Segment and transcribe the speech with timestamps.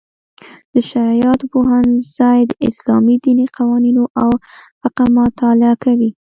[0.73, 4.29] د شرعیاتو پوهنځی د اسلامي دیني قوانینو او
[4.81, 6.09] فقه مطالعه کوي.